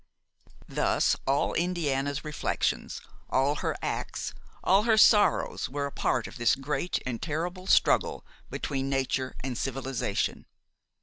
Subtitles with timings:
[0.67, 6.55] Thus all Indiana's reflections, all her acts, all her sorrows were a part of this
[6.55, 10.47] great and terrible struggle between nature and civilization.